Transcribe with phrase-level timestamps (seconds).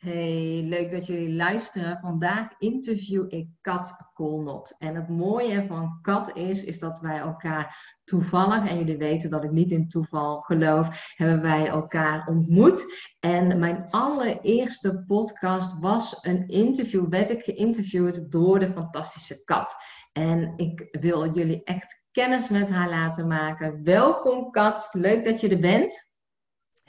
[0.00, 1.98] Hey, leuk dat jullie luisteren.
[1.98, 4.76] Vandaag interview ik Kat Kolnot.
[4.78, 9.44] En het mooie van Kat is, is dat wij elkaar toevallig, en jullie weten dat
[9.44, 12.84] ik niet in toeval geloof, hebben wij elkaar ontmoet.
[13.18, 19.74] En mijn allereerste podcast was een interview, werd ik geïnterviewd door de fantastische Kat.
[20.12, 23.84] En ik wil jullie echt kennis met haar laten maken.
[23.84, 26.09] Welkom Kat, leuk dat je er bent.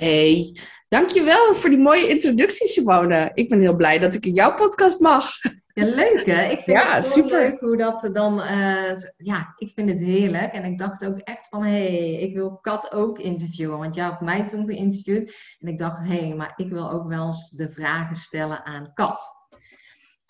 [0.01, 0.57] Hey,
[0.89, 3.31] dankjewel voor die mooie introductie, Simone.
[3.33, 5.31] Ik ben heel blij dat ik in jouw podcast mag.
[5.73, 6.43] Ja, leuk hè?
[6.43, 7.39] Ik vind het zo super.
[7.39, 8.39] leuk hoe dat dan...
[8.39, 10.53] Uh, ja, ik vind het heerlijk.
[10.53, 13.77] En ik dacht ook echt van, hé, hey, ik wil Kat ook interviewen.
[13.77, 15.55] Want jij hebt mij toen geïnterviewd.
[15.59, 18.93] En ik dacht, hé, hey, maar ik wil ook wel eens de vragen stellen aan
[18.93, 19.23] Kat.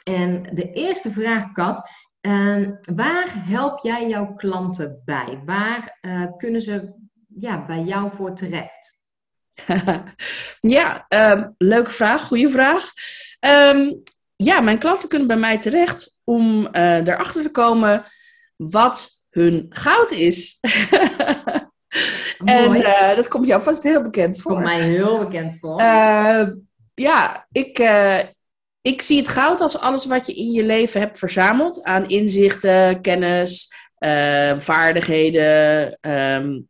[0.04, 1.90] En de eerste vraag, Kat,
[2.22, 5.42] uh, waar help jij jouw klanten bij?
[5.46, 6.94] Waar uh, kunnen ze
[7.28, 9.01] ja, bij jou voor terecht?
[10.78, 12.92] ja, um, leuke vraag, goede vraag.
[13.74, 14.02] Um,
[14.36, 18.06] ja, mijn klanten kunnen bij mij terecht om uh, erachter te komen
[18.56, 20.60] wat hun goud is.
[22.46, 24.52] en uh, dat komt jou vast heel bekend voor.
[24.52, 25.82] Komt mij heel bekend voor.
[25.82, 26.48] Uh,
[26.94, 27.80] ja, ik,
[28.82, 33.02] ik zie het goud als alles wat je in je leven hebt verzameld aan inzichten,
[33.02, 33.74] kennis,
[34.60, 35.98] vaardigheden.
[36.02, 36.70] Um,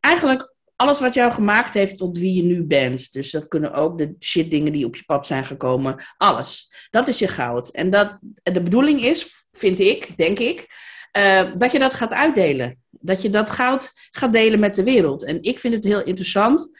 [0.00, 0.49] eigenlijk
[0.80, 3.12] alles wat jou gemaakt heeft tot wie je nu bent.
[3.12, 6.02] Dus dat kunnen ook de shit dingen die op je pad zijn gekomen.
[6.16, 6.74] Alles.
[6.90, 7.68] Dat is je goud.
[7.68, 10.66] En dat, de bedoeling is, vind ik, denk ik,
[11.18, 12.78] uh, dat je dat gaat uitdelen.
[12.90, 15.24] Dat je dat goud gaat delen met de wereld.
[15.24, 16.70] En ik vind het heel interessant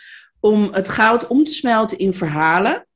[0.40, 2.86] om het goud om te smelten in verhalen.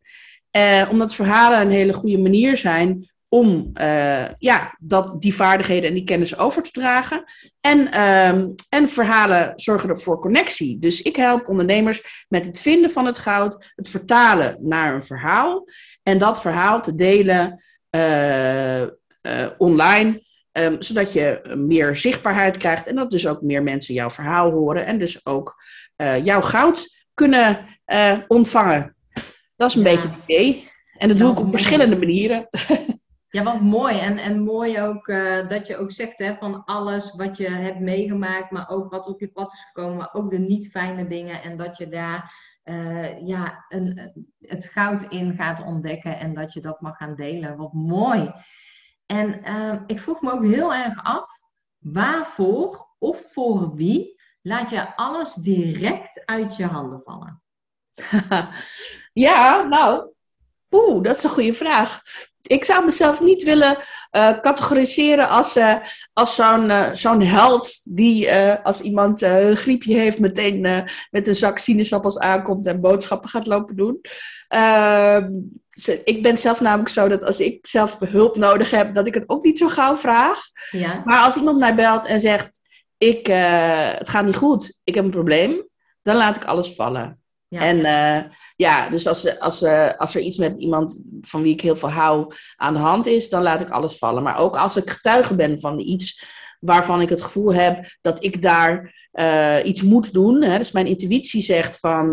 [0.56, 5.94] Uh, omdat verhalen een hele goede manier zijn om uh, ja, dat, die vaardigheden en
[5.94, 7.24] die kennis over te dragen.
[7.60, 10.78] En, um, en verhalen zorgen ervoor connectie.
[10.78, 15.66] Dus ik help ondernemers met het vinden van het goud, het vertalen naar een verhaal
[16.02, 18.88] en dat verhaal te delen uh, uh,
[19.58, 20.22] online.
[20.52, 24.86] Um, zodat je meer zichtbaarheid krijgt en dat dus ook meer mensen jouw verhaal horen
[24.86, 25.62] en dus ook
[26.22, 27.66] jouw goud kunnen
[28.26, 28.96] ontvangen.
[29.56, 29.90] Dat is een ja.
[29.90, 30.70] beetje het idee.
[30.98, 32.48] En dat doe ik op verschillende manieren.
[33.34, 33.98] Ja, wat mooi.
[33.98, 37.80] En, en mooi ook uh, dat je ook zegt hè, van alles wat je hebt
[37.80, 41.42] meegemaakt, maar ook wat op je pad is gekomen, maar ook de niet fijne dingen.
[41.42, 42.32] En dat je daar
[42.64, 47.56] uh, ja, een, het goud in gaat ontdekken en dat je dat mag gaan delen.
[47.56, 48.32] Wat mooi.
[49.06, 51.30] En uh, ik vroeg me ook heel erg af,
[51.78, 57.42] waarvoor of voor wie laat je alles direct uit je handen vallen?
[59.26, 60.13] ja, nou,
[60.74, 62.02] oeh, dat is een goede vraag
[62.46, 63.78] ik zou mezelf niet willen
[64.12, 65.76] uh, categoriseren als, uh,
[66.12, 71.58] als zo'n uh, zo'n held die als iemand een griepje heeft meteen met een zak
[71.58, 74.00] sinaasappels aankomt en boodschappen gaat lopen doen.
[74.48, 75.30] Ehm,
[76.04, 79.24] ik ben zelf namelijk zo dat als ik zelf hulp nodig heb, dat ik het
[79.26, 80.40] ook niet zo gauw vraag.
[80.70, 81.02] Ja.
[81.04, 82.60] Maar als iemand mij belt en zegt,
[82.98, 85.68] ik, het gaat niet goed, ik heb een probleem,
[86.02, 87.23] dan laat ik alles vallen.
[87.54, 87.60] Ja.
[87.60, 91.60] En uh, ja, dus als, als, uh, als er iets met iemand van wie ik
[91.60, 94.22] heel veel hou aan de hand is, dan laat ik alles vallen.
[94.22, 96.24] Maar ook als ik getuige ben van iets
[96.60, 100.42] waarvan ik het gevoel heb dat ik daar uh, iets moet doen.
[100.42, 102.12] Hè, dus mijn intuïtie zegt van,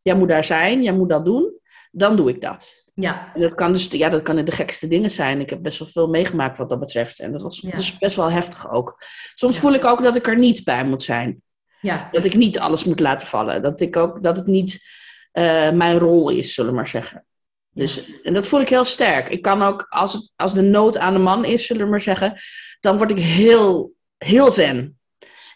[0.00, 1.52] jij moet daar zijn, jij moet dat doen.
[1.90, 2.86] Dan doe ik dat.
[2.94, 3.34] Ja.
[3.34, 5.40] En dat kan dus, ja, dat kan de gekste dingen zijn.
[5.40, 7.20] Ik heb best wel veel meegemaakt wat dat betreft.
[7.20, 7.70] En dat was ja.
[7.70, 8.96] dus best wel heftig ook.
[9.34, 9.60] Soms ja.
[9.60, 11.42] voel ik ook dat ik er niet bij moet zijn.
[11.80, 12.08] Ja.
[12.12, 13.62] Dat ik niet alles moet laten vallen.
[13.62, 14.80] Dat, ik ook, dat het niet
[15.32, 17.24] uh, mijn rol is, zullen we maar zeggen.
[17.70, 19.28] Dus, en dat voel ik heel sterk.
[19.28, 22.00] Ik kan ook, als, het, als de nood aan de man is, zullen we maar
[22.00, 22.40] zeggen,
[22.80, 24.98] dan word ik heel, heel zen.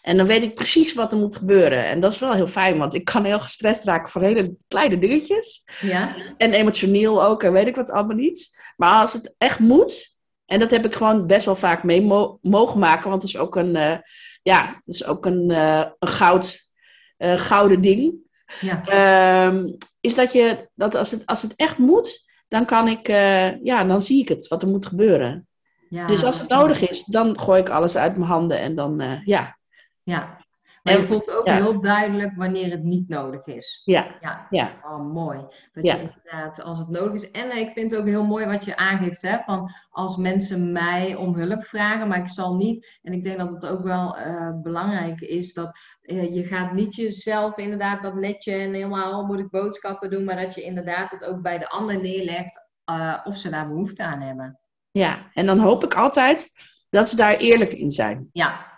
[0.01, 1.85] En dan weet ik precies wat er moet gebeuren.
[1.85, 4.99] En dat is wel heel fijn, want ik kan heel gestrest raken voor hele kleine
[4.99, 5.63] dingetjes.
[5.79, 6.15] Ja.
[6.37, 8.61] En emotioneel ook, en weet ik wat allemaal niet.
[8.77, 12.39] Maar als het echt moet, en dat heb ik gewoon best wel vaak mee mo
[12.41, 13.97] mogen maken, want het is ook een, uh,
[14.43, 16.69] ja, dat is ook een, uh, een goud,
[17.17, 18.13] uh, gouden ding.
[18.61, 19.47] Ja.
[19.47, 23.63] Um, is dat je, dat als het, als het echt moet, dan kan ik, uh,
[23.63, 25.47] ja, dan zie ik het, wat er moet gebeuren.
[25.89, 26.07] Ja.
[26.07, 29.57] Dus als het nodig is, dan gooi ik alles uit mijn handen en dan, ja.
[30.03, 30.42] Ja,
[30.83, 33.81] maar je voelt ook heel duidelijk wanneer het niet nodig is.
[33.83, 34.15] Ja.
[34.21, 34.47] Ja.
[34.49, 34.71] ja.
[34.83, 35.39] Oh, mooi.
[35.73, 35.95] Dat ja.
[35.95, 37.31] je inderdaad, als het nodig is.
[37.31, 41.15] En ik vind het ook heel mooi wat je aangeeft, hè, van als mensen mij
[41.15, 42.99] om hulp vragen, maar ik zal niet.
[43.01, 46.95] En ik denk dat het ook wel uh, belangrijk is dat uh, je gaat niet
[46.95, 51.23] jezelf inderdaad dat netje en helemaal moet ik boodschappen doen, maar dat je inderdaad het
[51.25, 54.59] ook bij de ander neerlegt uh, of ze daar behoefte aan hebben.
[54.91, 56.51] Ja, en dan hoop ik altijd
[56.89, 58.29] dat ze daar eerlijk in zijn.
[58.31, 58.72] Ja,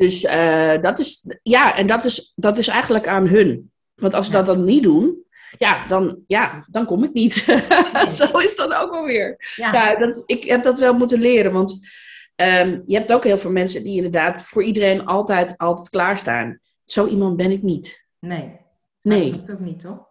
[0.00, 3.70] dus uh, dat is, ja, en dat is, dat is eigenlijk aan hun.
[3.94, 5.24] Want als ze dat dan niet doen,
[5.58, 7.34] ja, dan, ja, dan kom ik niet.
[8.18, 9.52] Zo is dan ook alweer.
[9.56, 11.72] Ja, ja dat, ik heb dat wel moeten leren, want
[12.36, 16.58] um, je hebt ook heel veel mensen die inderdaad voor iedereen altijd, altijd klaarstaan.
[16.84, 18.06] Zo iemand ben ik niet.
[18.18, 18.60] Nee.
[19.02, 19.30] Nee.
[19.30, 20.06] Dat ook niet, toch?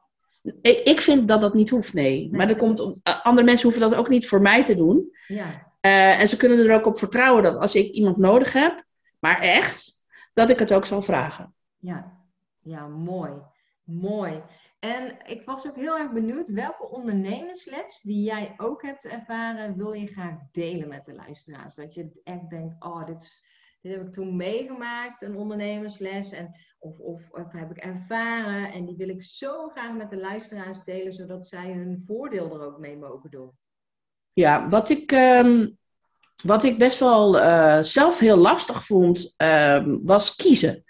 [0.62, 2.20] Ik, ik vind dat dat niet hoeft, nee.
[2.20, 2.30] nee.
[2.32, 5.12] Maar komt, andere mensen hoeven dat ook niet voor mij te doen.
[5.28, 5.68] Ja.
[5.82, 8.88] Uh, en ze kunnen er ook op vertrouwen dat als ik iemand nodig heb,
[9.20, 11.54] maar echt, dat ik het ook zal vragen.
[11.78, 12.18] Ja,
[12.60, 13.42] ja mooi.
[13.84, 14.44] Mooi.
[14.80, 19.94] En ik was ook heel erg benieuwd, welke ondernemersles die jij ook hebt ervaren, wil
[19.94, 21.76] je graag delen met de luisteraars?
[21.76, 23.44] Dat je echt denkt, oh, dit,
[23.82, 28.86] dit heb ik toen meegemaakt, een ondernemersles, en, of, of, of, heb ik ervaren, en
[28.86, 32.80] die wil ik zo graag met de luisteraars delen, zodat zij hun voordeel er ook
[32.80, 33.52] mee mogen doen.
[34.34, 35.78] Ja, wat ik, um,
[36.44, 40.84] wat ik best wel uh, zelf heel lastig vond, um, was kiezen.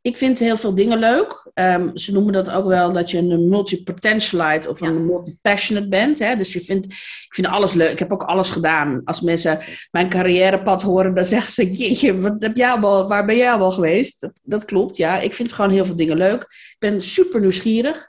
[0.00, 1.50] Ik vind heel veel dingen leuk.
[1.54, 6.18] Um, ze noemen dat ook wel dat je een multi-potentialite of een multi-passionate bent.
[6.18, 6.36] Hè?
[6.36, 7.90] Dus je vindt, ik vind alles leuk.
[7.90, 9.00] Ik heb ook alles gedaan.
[9.04, 9.58] Als mensen
[9.90, 13.70] mijn carrièrepad horen, dan zeggen ze: Jeetje, wat heb jij allemaal, waar ben jij allemaal
[13.70, 14.20] geweest?
[14.20, 15.18] Dat, dat klopt, ja.
[15.18, 16.42] Ik vind gewoon heel veel dingen leuk.
[16.42, 18.08] Ik ben super nieuwsgierig.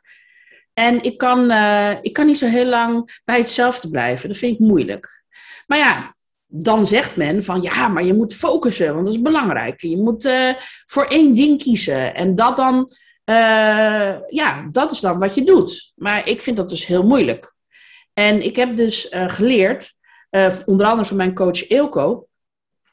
[0.74, 4.30] En ik kan, uh, ik kan niet zo heel lang bij hetzelfde blijven.
[4.30, 5.24] Dat vind ik moeilijk.
[5.68, 6.14] Maar ja,
[6.52, 9.82] dan zegt men van ja, maar je moet focussen, want dat is belangrijk.
[9.82, 10.54] Je moet uh,
[10.86, 12.16] voor één ding kiezen.
[12.16, 12.92] En dat dan,
[13.26, 15.92] uh, ja, dat is dan wat je doet.
[15.96, 17.54] Maar ik vind dat dus heel moeilijk.
[18.14, 19.94] En ik heb dus uh, geleerd,
[20.66, 22.28] onder andere van mijn coach Eelco,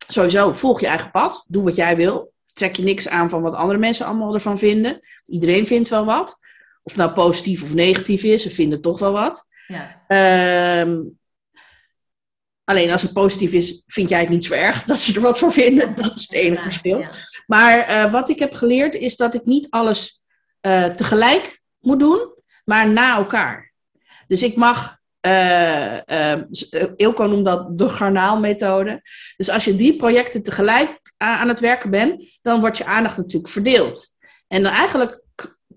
[0.08, 2.32] sowieso volg je eigen pad, doe wat jij wil.
[2.52, 5.00] Trek je niks aan van wat andere mensen allemaal ervan vinden.
[5.24, 6.38] Iedereen vindt wel wat.
[6.82, 9.46] Of nou positief of negatief is, ze vinden toch wel wat.
[9.66, 10.04] Ja.
[10.06, 10.98] Ehm,
[12.66, 15.38] Alleen als het positief is, vind jij het niet zo erg dat ze er wat
[15.38, 15.94] voor vinden.
[15.94, 17.04] Dat is het enige verschil.
[17.46, 20.22] Maar uh, wat ik heb geleerd is dat ik niet alles
[20.66, 22.34] uh, tegelijk moet doen,
[22.64, 23.72] maar na elkaar.
[24.26, 25.98] Dus ik mag, uh,
[26.96, 29.02] Ilko noemt dat de garnaalmethode.
[29.36, 33.52] Dus als je drie projecten tegelijk aan het werken bent, dan wordt je aandacht natuurlijk
[33.52, 34.14] verdeeld.
[34.48, 35.24] En dan eigenlijk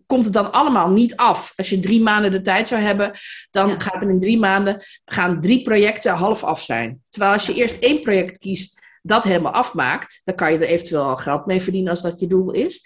[0.09, 1.53] komt het dan allemaal niet af.
[1.56, 3.11] Als je drie maanden de tijd zou hebben,
[3.51, 7.03] dan gaat er in drie maanden gaan drie projecten half af zijn.
[7.09, 11.03] Terwijl als je eerst één project kiest dat helemaal afmaakt, dan kan je er eventueel
[11.03, 12.85] al geld mee verdienen als dat je doel is.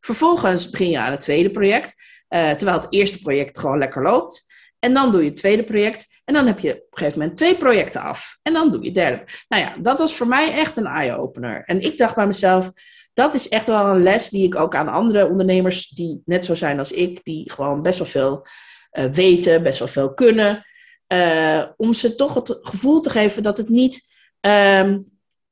[0.00, 1.94] Vervolgens begin je aan het tweede project,
[2.28, 4.46] uh, terwijl het eerste project gewoon lekker loopt.
[4.78, 6.06] En dan doe je het tweede project.
[6.24, 8.38] En dan heb je op een gegeven moment twee projecten af.
[8.42, 9.24] En dan doe je het derde.
[9.48, 11.62] Nou ja, dat was voor mij echt een eye-opener.
[11.64, 12.72] En ik dacht bij mezelf,
[13.12, 16.54] dat is echt wel een les die ik ook aan andere ondernemers die net zo
[16.54, 18.46] zijn als ik, die gewoon best wel veel
[18.92, 20.66] uh, weten, best wel veel kunnen,
[21.12, 23.94] uh, om ze toch het gevoel te geven dat het niet,
[24.40, 25.04] um,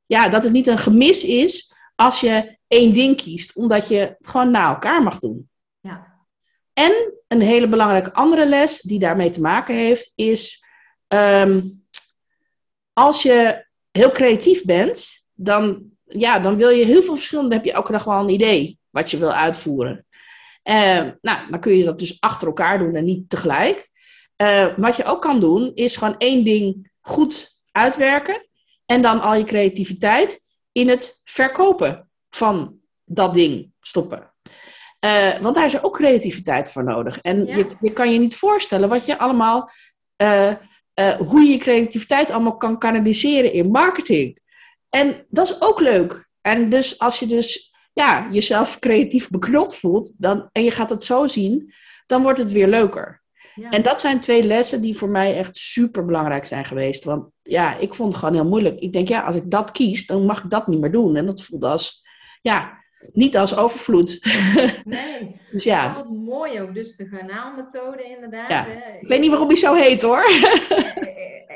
[0.06, 4.16] ja, dat het niet een gemis is als je één ding kiest, omdat je het
[4.20, 5.48] gewoon na elkaar mag doen.
[5.80, 6.18] Ja.
[6.72, 10.64] En een hele belangrijke andere les die daarmee te maken heeft, is
[11.08, 11.84] um,
[12.92, 17.72] als je heel creatief bent, dan ja, dan wil je heel veel verschillende, heb je
[17.72, 20.06] elke dag wel een idee wat je wil uitvoeren.
[20.64, 23.90] Uh, nou, dan kun je dat dus achter elkaar doen en niet tegelijk.
[24.42, 28.46] Uh, wat je ook kan doen, is gewoon één ding goed uitwerken
[28.86, 30.40] en dan al je creativiteit
[30.72, 34.32] in het verkopen van dat ding stoppen.
[35.04, 37.20] Uh, want daar is er ook creativiteit voor nodig.
[37.20, 37.56] En ja.
[37.56, 39.70] je, je, kan je niet voorstellen wat je allemaal,
[41.18, 44.40] hoe je je creativiteit allemaal kan kanaliseren in marketing.
[44.90, 46.28] En dat is ook leuk.
[46.40, 51.02] En dus als je dus ja, jezelf creatief beknot voelt dan, en je gaat het
[51.02, 51.72] zo zien,
[52.06, 53.22] dan wordt het weer leuker.
[53.54, 53.70] Ja.
[53.70, 57.04] En dat zijn twee lessen die voor mij echt super belangrijk zijn geweest.
[57.04, 58.80] Want ja, ik vond het gewoon heel moeilijk.
[58.80, 61.16] Ik denk, ja, als ik dat kies, dan mag ik dat niet meer doen.
[61.16, 62.06] En dat voelde als,
[62.42, 62.78] ja,
[63.12, 64.24] niet als overvloed.
[64.84, 65.94] Nee, dus ja.
[65.94, 66.74] Wat mooi ook.
[66.74, 68.48] Dus de garnaalmethode inderdaad.
[68.48, 68.66] Ja.
[69.00, 70.24] Ik weet niet waarom die zo heet hoor.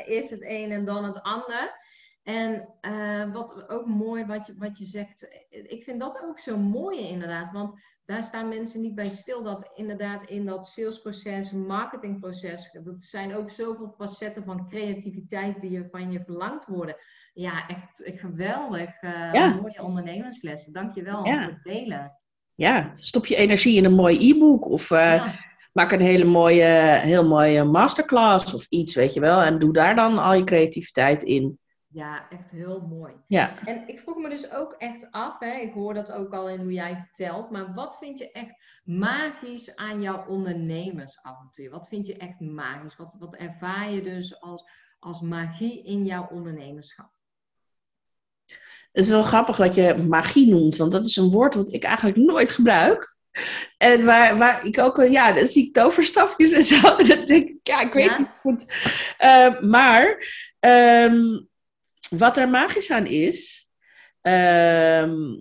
[0.05, 1.83] Eerst het een en dan het ander.
[2.25, 6.57] En uh, wat ook mooi wat je, wat je zegt, ik vind dat ook zo
[6.57, 12.77] mooi inderdaad, want daar staan mensen niet bij stil dat inderdaad in dat salesproces, marketingproces,
[12.83, 16.95] dat zijn ook zoveel facetten van creativiteit die je van je verlangd worden.
[17.33, 19.53] Ja, echt geweldig, uh, ja.
[19.53, 20.73] mooie ondernemerslessen.
[20.73, 21.43] Dankjewel ja.
[21.43, 22.19] voor het delen.
[22.55, 25.33] Ja, stop je energie in een mooi e-book of uh, ja.
[25.73, 26.63] maak een hele mooie,
[27.03, 31.23] heel mooie masterclass of iets, weet je wel, en doe daar dan al je creativiteit
[31.23, 31.59] in.
[31.95, 33.13] Ja, echt heel mooi.
[33.27, 33.53] Ja.
[33.65, 36.59] En ik vroeg me dus ook echt af, hè, ik hoor dat ook al in
[36.59, 41.69] hoe jij vertelt, maar wat vind je echt magisch aan jouw ondernemersavontuur?
[41.69, 42.95] Wat vind je echt magisch?
[42.95, 47.09] Wat, wat ervaar je dus als, als magie in jouw ondernemerschap?
[48.91, 51.83] Het is wel grappig dat je magie noemt, want dat is een woord wat ik
[51.83, 53.15] eigenlijk nooit gebruik.
[53.77, 56.95] En waar, waar ik ook, ja, dan zie ik toverstafjes en zo.
[56.97, 58.17] En dan denk ik, ja, ik weet Ja.
[58.17, 58.73] niet goed.
[59.17, 60.17] Eh, maar
[60.59, 61.23] ehm,
[62.09, 63.69] wat er magisch aan is,
[64.21, 65.39] ehm,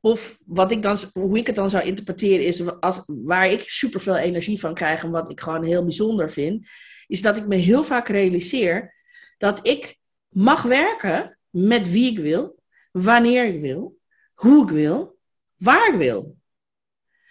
[0.00, 4.16] of wat ik dan, hoe ik het dan zou interpreteren, is als, waar ik superveel
[4.16, 6.66] energie van krijg en wat ik gewoon heel bijzonder vind,
[7.06, 8.94] is dat ik me heel vaak realiseer
[9.38, 9.96] dat ik
[10.28, 12.62] mag werken met wie ik wil,
[12.92, 13.98] wanneer ik wil,
[14.34, 15.18] hoe ik wil,
[15.56, 16.36] waar ik wil.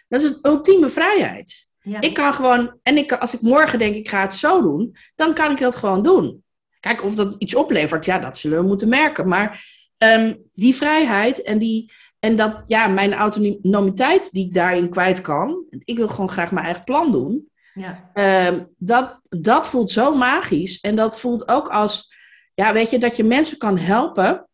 [0.07, 1.69] Dat is een ultieme vrijheid.
[1.81, 2.01] Ja.
[2.01, 5.33] Ik kan gewoon, en ik, als ik morgen denk ik ga het zo doen, dan
[5.33, 6.42] kan ik dat gewoon doen.
[6.83, 9.27] Kijk, of dat iets oplevert, ja, dat zullen we moeten merken.
[9.27, 9.65] Maar
[9.97, 15.65] ehm, die vrijheid en, die, en dat, ja, mijn autonomiteit die ik daarin kwijt kan,
[15.69, 18.09] ik wil gewoon graag mijn eigen plan doen, ja.
[18.13, 20.79] Ehm, dat, dat voelt zo magisch.
[20.79, 22.13] En dat voelt ook als,
[22.53, 24.47] ja, weet je, dat je mensen kan helpen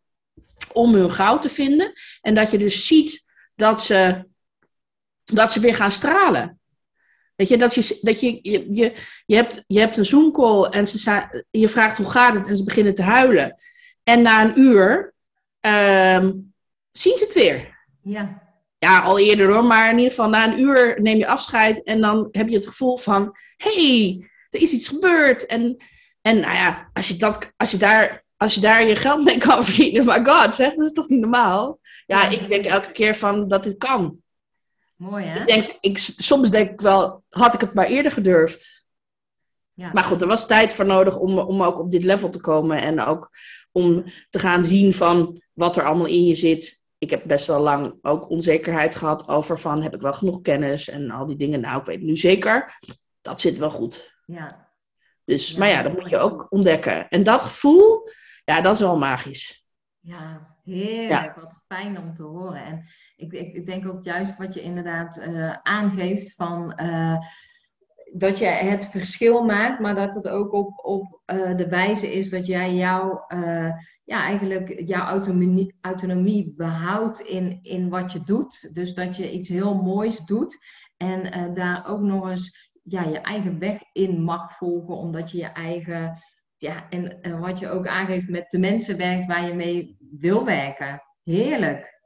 [0.73, 1.91] om hun goud te vinden.
[2.21, 4.25] En dat je dus ziet dat ze,
[5.25, 6.58] dat ze weer gaan stralen.
[7.39, 8.93] Weet je, dat je, dat je, je, je,
[9.25, 12.63] je, hebt, je hebt een Zoom-call en ze, je vraagt hoe gaat het en ze
[12.63, 13.55] beginnen te huilen.
[14.03, 15.13] En na een uur
[15.59, 16.31] ehm,
[16.91, 17.77] zien ze het weer.
[18.03, 18.47] ja.
[18.77, 22.01] Ja, al eerder hoor, maar in ieder geval na een uur neem je afscheid en
[22.01, 25.45] dan heb je het gevoel van, hey, er is iets gebeurd.
[25.45, 25.77] En,
[26.21, 29.37] en nou ja, als je, dat, als, je daar, als je daar je geld mee
[29.37, 31.79] kan verdienen, my god, zeg, dat is toch niet normaal?
[32.05, 34.21] Ja, ik denk elke keer van dat dit kan.
[34.99, 35.39] Mooi hè?
[35.39, 38.85] Ik denk, ik, soms denk ik wel, had ik het maar eerder gedurfd.
[39.73, 39.89] Ja.
[39.93, 42.81] Maar goed, er was tijd voor nodig om, om ook op dit level te komen
[42.81, 43.29] en ook
[43.71, 46.81] om te gaan zien van wat er allemaal in je zit.
[46.97, 50.89] Ik heb best wel lang ook onzekerheid gehad over van heb ik wel genoeg kennis
[50.89, 51.59] en al die dingen.
[51.59, 52.77] Nou, ik weet nu zeker,
[53.21, 54.15] dat zit wel goed.
[54.25, 54.67] ja.
[55.25, 57.09] Dus, Ja, maar ja, dat moet je ook ontdekken.
[57.09, 58.09] En dat gevoel,
[58.45, 59.65] ja, dat is wel magisch.
[59.99, 61.35] Ja, heerlijk.
[61.35, 62.63] Wat fijn om te horen.
[62.63, 62.85] En
[63.19, 67.17] ik, ik, ik denk ook juist wat je inderdaad eh, aangeeft van eh,
[68.13, 72.29] dat je het verschil maakt, maar dat het ook op, op eh, de wijze is
[72.29, 73.25] dat jij jouw,
[74.03, 78.75] ja, eigenlijk jouw autonomie, autonomie behoudt in, in wat je doet.
[78.75, 80.57] Dus dat je iets heel moois doet
[80.97, 85.51] en daar ook nog eens ja, je eigen weg in mag volgen, omdat je je
[85.51, 86.21] eigen
[86.57, 90.45] ja, en, en wat je ook aangeeft met de mensen werkt waar je mee wil
[90.45, 91.01] werken.
[91.23, 91.98] Heerlijk.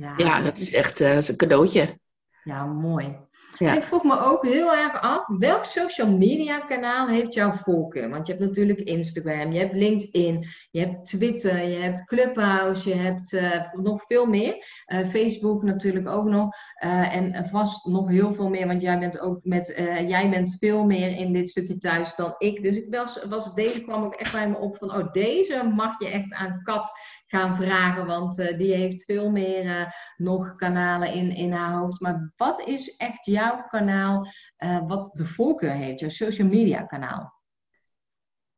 [0.00, 1.98] Ja, Ja, dat is echt eh, dat is een cadeautje.
[2.44, 3.28] ja mooi.
[3.56, 3.76] Ja.
[3.76, 8.10] Ik vroeg me ook heel erg af, welk social media kanaal heeft jouw voorkeur?
[8.10, 12.94] Want je hebt natuurlijk Instagram, je hebt LinkedIn, je hebt Twitter, je hebt Clubhouse, je
[12.94, 14.82] hebt eh, nog veel meer.
[14.84, 16.48] Eh, Facebook natuurlijk ook nog.
[16.74, 19.74] En vast nog heel veel meer, want jij bent ook met,
[20.06, 22.62] jij bent veel meer in dit stukje thuis dan ik.
[22.62, 25.98] Dus ik was, was deze kwam ook echt bij me op van, oh deze mag
[25.98, 26.90] je echt aan Kat
[27.30, 32.00] gaan vragen, want eh, die heeft veel meer eh, nog kanalen in, in haar hoofd.
[32.00, 37.39] Maar wat is echt jouw kanaal eh, wat de voorkeur heeft, jouw social media kanaal?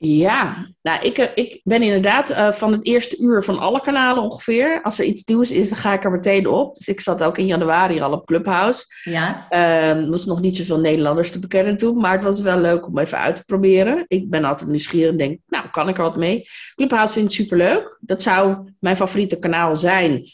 [0.05, 4.23] Ja, nou, ik, eh, ik ben inderdaad eh, van het eerste uur van alle kanalen
[4.23, 4.83] ongeveer.
[4.83, 6.75] Als er iets nieuws is, dan ga ik er meteen op.
[6.75, 8.85] Dus ik zat ook in januari al op Clubhouse.
[9.05, 12.87] Ja, Er was nog niet zoveel Nederlanders te bekennen toen, maar het was wel leuk
[12.87, 14.05] om even uit te proberen.
[14.09, 16.45] Ik ben altijd nieuwsgierig en denk, nou, kan ik er wat mee?
[16.75, 17.99] Clubhouse vind ik superleuk.
[18.01, 20.25] Dat zou mijn favoriete kanaal zijn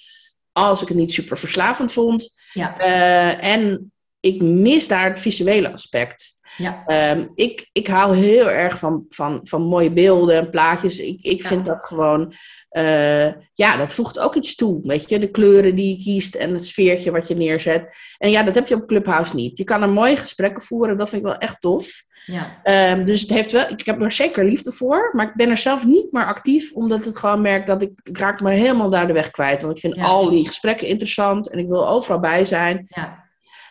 [0.52, 2.34] als ik het niet super verslavend vond.
[2.52, 6.36] ja, Eh, en ik mis daar het visuele aspect.
[6.58, 10.98] Ja, Ehm, ik, ik hou heel erg van, van, van mooie beelden en plaatjes.
[10.98, 11.48] Ik, ik Ja.
[11.48, 12.32] vind dat gewoon,
[12.68, 14.80] eh, ja, dat voegt ook iets toe.
[14.82, 17.94] Weet je, de kleuren die je kiest en het sfeertje wat je neerzet.
[18.18, 19.58] En ja, dat heb je op Clubhouse niet.
[19.58, 22.06] Je kan er mooie gesprekken voeren, dat vind ik wel echt tof.
[22.26, 25.48] ja, Ehm, dus het heeft wel, ik heb er zeker liefde voor, maar ik ben
[25.50, 28.90] er zelf niet meer actief, omdat ik gewoon merk dat ik, ik raak me helemaal
[28.90, 29.62] daar de weg kwijt.
[29.62, 30.04] Want ik vind Ja.
[30.04, 32.84] al die gesprekken interessant en ik wil overal bij zijn.
[32.88, 33.26] ja,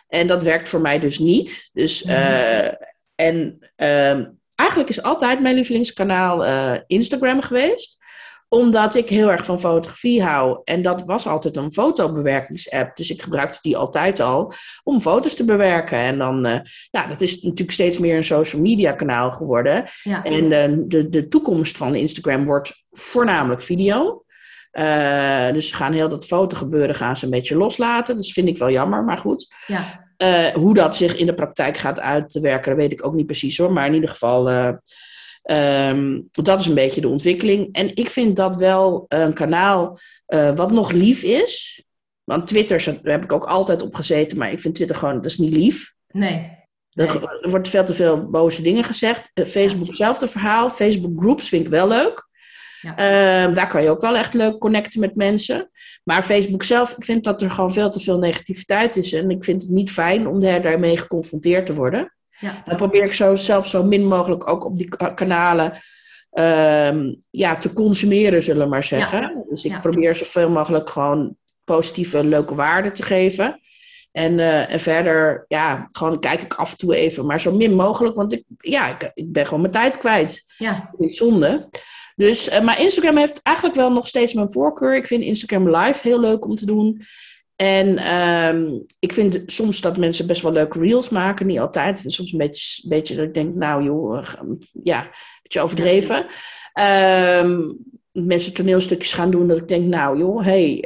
[0.08, 1.70] En dat werkt voor mij dus niet.
[1.72, 2.14] Dus, Mhm.
[2.14, 2.72] eh,
[3.14, 4.24] en ehm,
[4.54, 7.96] eigenlijk is altijd mijn lievelingskanaal eh, Instagram geweest.
[8.50, 10.60] Omdat ik heel erg van fotografie hou.
[10.64, 12.96] En dat was altijd een fotobewerkingsapp.
[12.96, 15.98] Dus ik gebruikte die altijd al om foto's te bewerken.
[15.98, 16.60] En dan, eh,
[16.90, 19.84] ja, dat is natuurlijk steeds meer een social media kanaal geworden.
[20.02, 24.22] ja, En eh, de, de toekomst van Instagram wordt voornamelijk video.
[24.70, 28.16] Eh, dus ze gaan heel dat fotogebeuren gaan ze een beetje loslaten.
[28.16, 29.54] Dat vind ik wel jammer, maar goed.
[29.66, 33.58] ja, Eh, hoe dat zich in de praktijk gaat uitwerken, weet ik ook niet precies
[33.58, 33.72] hoor.
[33.72, 34.72] Maar in ieder geval, eh,
[35.42, 37.68] ehm, dat is een beetje de ontwikkeling.
[37.72, 39.98] En ik vind dat wel een kanaal
[40.54, 41.84] wat nog lief is.
[42.24, 45.24] Want Twitter, daar heb ik ook altijd op gezeten, maar ik vind Twitter gewoon, dat
[45.24, 45.94] is niet lief.
[46.08, 46.56] nee.
[46.92, 47.28] Er, nee.
[47.40, 49.30] er wordt veel te veel boze dingen gezegd.
[49.34, 50.70] Facebook, hetzelfde verhaal.
[50.70, 52.27] Facebook groups vind ik wel leuk.
[52.80, 52.96] Ja.
[52.96, 55.70] Ehm, daar kan je ook wel echt leuk connecten met mensen.
[56.04, 59.12] Maar Facebook zelf, ik vind dat er gewoon veel te veel negativiteit is.
[59.12, 62.12] En ik vind het niet fijn om daar- daarmee geconfronteerd te worden.
[62.38, 62.62] Ja.
[62.64, 65.72] Dan probeer ik zo, zelf zo min mogelijk ook op die ka- kanalen
[66.30, 69.44] ehm, ja, te consumeren, zullen we maar zeggen.
[69.48, 73.60] Dus ik probeer zoveel mogelijk gewoon positieve, leuke waarden te geven.
[74.12, 77.74] En, eh, en verder, ja, gewoon kijk ik af en toe even, maar zo min
[77.74, 80.44] mogelijk, want ik, ja, ik, ik ben gewoon mijn tijd kwijt.
[80.58, 81.68] Ja, zonde.
[82.18, 84.96] Dus, eh, maar Instagram heeft eigenlijk wel nog steeds mijn voorkeur.
[84.96, 87.02] Ik vind Instagram Live heel leuk om te doen.
[87.56, 91.46] En ehm, ik vind soms dat mensen best wel leuke reels maken.
[91.46, 91.94] Niet altijd.
[91.94, 94.34] Ik vind soms een beetje, beetje dat ik denk, nou joh, eh,
[94.82, 95.10] ja, een
[95.42, 96.26] beetje overdreven.
[96.72, 97.72] Ehm,
[98.12, 100.84] mensen toneelstukjes gaan doen dat ik denk, nou joh, hey,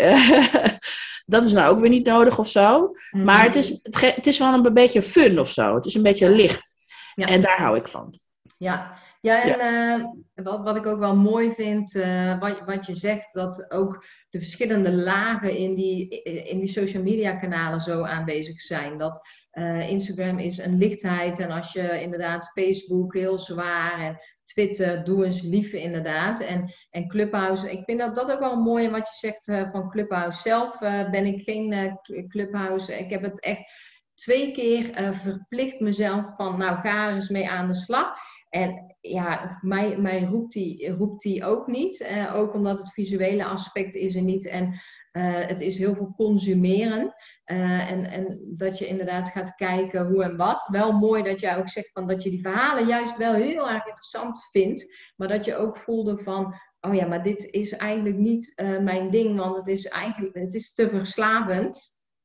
[1.35, 2.93] dat is nou ook weer niet nodig of zo.
[3.11, 3.25] Mhm.
[3.25, 5.75] Maar het is, het, is wel een beetje fun of zo.
[5.75, 6.77] Het is een beetje licht.
[7.15, 7.27] Ja.
[7.27, 8.19] En daar hou ik van.
[8.59, 12.97] Ja, ja en eh, wat, wat ik ook wel mooi vind, eh, wat, wat je
[12.97, 18.61] zegt, dat ook de verschillende lagen in die, in die social media kanalen zo aanwezig
[18.61, 18.99] zijn.
[18.99, 25.05] Dat eh, Instagram is een lichtheid en als je inderdaad Facebook heel zwaar en Twitter,
[25.05, 26.41] doe eens lief inderdaad.
[26.41, 30.41] En, en Clubhouse, ik vind dat, dat ook wel mooi wat je zegt van Clubhouse.
[30.41, 30.79] Zelf
[31.11, 31.99] ben ik geen
[32.29, 33.73] Clubhouse, ik heb het echt
[34.15, 38.19] twee keer verplicht mezelf van nou ga er eens mee aan de slag.
[38.53, 42.01] En ja, mij, mij roept, die, roept die ook niet.
[42.01, 44.47] Eh, ook omdat het visuele aspect is er niet.
[44.47, 44.81] En
[45.13, 47.15] eh, het is heel veel consumeren.
[47.45, 50.67] Eh, en, en dat je inderdaad gaat kijken hoe en wat.
[50.71, 53.87] Wel mooi dat jij ook zegt van dat je die verhalen juist wel heel erg
[53.87, 55.13] interessant vindt.
[55.17, 59.39] Maar dat je ook voelde van, oh ja, maar dit is eigenlijk niet mijn ding.
[59.39, 61.81] Want het is eigenlijk het is te verslavend.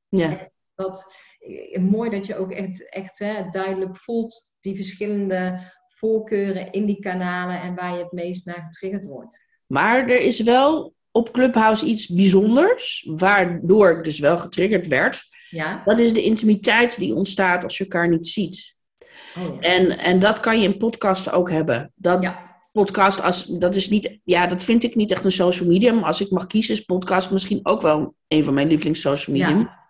[0.07, 0.50] Ja.
[0.75, 1.13] Dat,
[1.81, 7.61] mooi dat je ook echt, echt hè, duidelijk voelt die verschillende voorkeuren in die kanalen
[7.61, 9.45] en waar je het meest naar getriggerd wordt.
[9.65, 15.23] Maar er is wel op Clubhouse iets bijzonders, waardoor ik dus wel getriggerd werd.
[15.49, 15.81] Ja?
[15.85, 18.75] Dat is de intimiteit die ontstaat als je elkaar niet ziet.
[19.37, 19.59] Oh, ja.
[19.59, 21.91] En, en dat kan je in podcasten ook hebben.
[21.95, 22.55] Dat ja.
[22.71, 26.03] podcast, als, dat is niet, ja, dat vind ik niet echt een social medium.
[26.03, 29.60] Als ik mag kiezen, is podcast misschien ook wel een van mijn lievelings social medium.
[29.60, 29.86] Ja.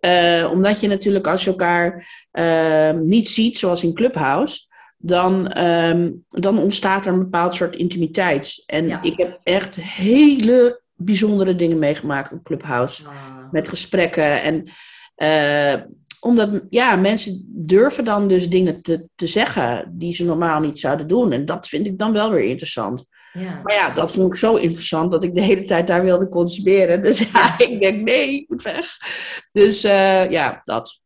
[0.00, 4.67] Eh, omdat je natuurlijk als je elkaar eh, niet ziet, zoals in Clubhouse,
[4.98, 8.62] dan, ehm, dan ontstaat er een bepaald soort intimiteit.
[8.66, 9.02] En Ja.
[9.02, 13.06] ik heb echt hele bijzondere dingen meegemaakt op Clubhouse.
[13.06, 13.12] Ah.
[13.50, 14.42] Met gesprekken.
[14.42, 14.64] En
[15.14, 15.82] eh,
[16.20, 21.08] omdat ja, mensen durven dan dus dingen te, te zeggen die ze normaal niet zouden
[21.08, 21.32] doen.
[21.32, 23.04] En dat vind ik dan wel weer interessant.
[23.32, 23.60] Ja.
[23.62, 27.02] Maar ja, dat vond ik zo interessant dat ik de hele tijd daar wilde consumeren.
[27.02, 28.96] Dus ja, ik denk nee, ik moet weg.
[29.52, 31.02] Dus eh, ja, dat.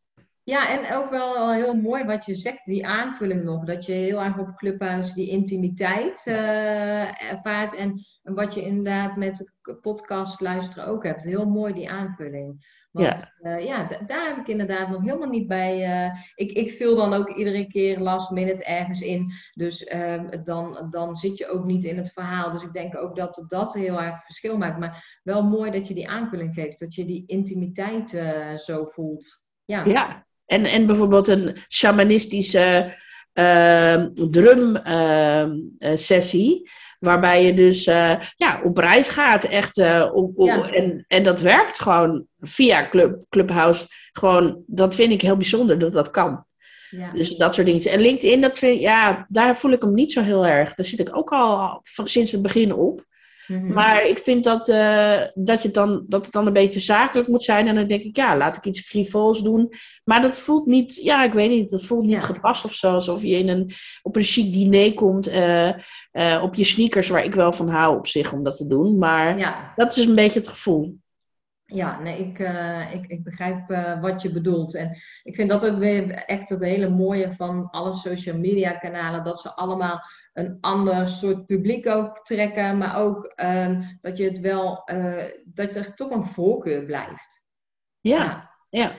[0.52, 3.64] Ja, en ook wel heel mooi wat je zegt, die aanvulling nog.
[3.64, 7.74] Dat je heel erg op Clubhouse die intimiteit eh, ervaart.
[7.74, 11.24] En wat je inderdaad met de podcast luisteren ook hebt.
[11.24, 12.80] Heel mooi die aanvulling.
[12.90, 15.84] Want ja, ja d- daar heb ik inderdaad nog helemaal niet bij.
[15.84, 19.32] eh, ik, ik vul dan ook iedere keer last minute ergens in.
[19.54, 22.52] Dus ehm, dan, dan zit je ook niet in het verhaal.
[22.52, 24.78] Dus ik denk ook dat dat heel erg verschil maakt.
[24.78, 26.80] Maar wel mooi dat je die aanvulling geeft.
[26.80, 29.40] Dat je die intimiteit eh, zo voelt.
[29.64, 29.84] Ja.
[29.84, 32.94] Ja, en, en bijvoorbeeld een shamanistische
[33.32, 35.50] eh, drum eh, eh,
[35.94, 36.70] sessie.
[36.98, 39.44] Waarbij je dus eh, ja, op reis gaat.
[39.44, 40.70] Echt, eh, op, op- Ja.
[40.70, 43.86] en, en dat werkt gewoon via Club, Clubhouse.
[44.12, 46.44] Gewoon, dat vind ik heel bijzonder dat dat kan.
[46.90, 47.12] Ja.
[47.12, 47.90] Dus dat soort dingen.
[47.90, 50.74] En LinkedIn, dat vind, ja, daar voel ik hem niet zo heel erg.
[50.74, 53.04] Daar zit ik ook al van, sinds het begin op.
[53.46, 53.72] Mhm.
[53.72, 57.44] Maar ik vind dat, eh, dat, je dan, dat het dan een beetje zakelijk moet
[57.44, 57.68] zijn.
[57.68, 59.72] En dan denk ik, ja, laat ik iets frivols doen.
[60.04, 62.20] Maar dat voelt niet, ja, ik weet niet, dat voelt niet Ja.
[62.20, 62.92] gepast of zo.
[62.92, 63.70] Alsof je in een,
[64.02, 65.68] op een chic diner komt, eh,
[66.10, 68.98] eh, op je sneakers, waar ik wel van hou op zich om dat te doen.
[68.98, 69.72] Maar ja.
[69.76, 71.00] dat is een beetje het gevoel.
[71.64, 72.38] Ja, nee, ik,
[72.92, 73.68] ik, ik begrijp
[74.00, 74.74] wat je bedoelt.
[74.74, 79.24] En ik vind dat ook weer echt het hele mooie van alle social media kanalen.
[79.24, 80.02] Dat ze allemaal
[80.32, 82.78] een ander soort publiek ook trekken.
[82.78, 87.42] Maar ook ehm, dat je het wel, eh, dat er toch een voorkeur blijft.
[88.00, 88.92] Ja, ja.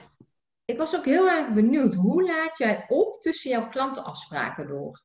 [0.65, 1.93] Ik was ook heel erg benieuwd.
[1.93, 5.01] Hoe laat jij op tussen jouw klantenafspraken door?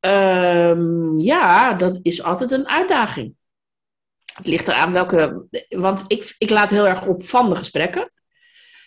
[0.00, 3.34] Ehm, ja, dat is altijd een uitdaging.
[4.34, 5.46] Het ligt eraan welke.
[5.68, 8.12] Want ik, ik laat heel erg op van de gesprekken.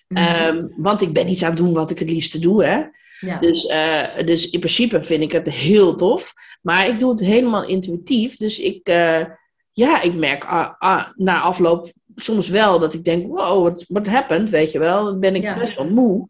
[0.08, 0.24] Mhm.
[0.24, 2.64] Ehm, want ik ben iets aan het doen wat ik het liefste doe.
[2.64, 2.82] Hè?
[3.20, 3.40] ja.
[3.40, 6.34] Dus, eh, dus in principe vind ik het heel tof.
[6.62, 8.38] Maar ik doe het helemaal intuïtief.
[8.38, 9.22] Dus ik, eh,
[9.72, 14.08] ja, ik merk ah, ah, na afloop soms wel dat ik denk: wow, wat what
[14.08, 14.50] happened?
[14.50, 15.60] Weet je wel, dan ben ik Ja.
[15.60, 16.28] best wel moe.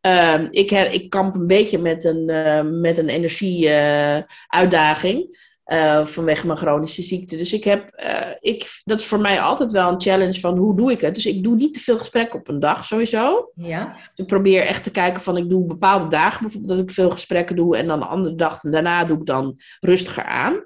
[0.00, 5.46] Ehm, ik, heb, ik kamp een beetje met een, eh, met een energie-uitdaging.
[5.72, 7.36] Uh, vanwege mijn chronische ziekte.
[7.36, 10.76] Dus ik heb, uh, ik, dat is voor mij altijd wel een challenge van hoe
[10.76, 11.14] doe ik het.
[11.14, 13.50] Dus ik doe niet te veel gesprekken op een dag sowieso.
[13.54, 13.96] Ja.
[14.14, 17.56] Ik probeer echt te kijken van ik doe bepaalde dagen bijvoorbeeld dat ik veel gesprekken
[17.56, 17.76] doe.
[17.76, 20.64] En dan de andere dag daarna doe ik dan rustiger aan.